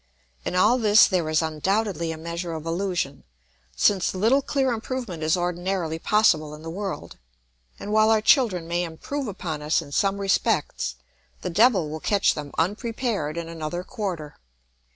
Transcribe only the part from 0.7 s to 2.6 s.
this there is undoubtedly a measure